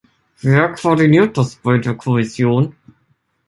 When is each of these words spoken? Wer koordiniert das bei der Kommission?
Wer 0.39 0.69
koordiniert 0.73 1.37
das 1.37 1.57
bei 1.57 1.77
der 1.77 1.93
Kommission? 1.93 2.75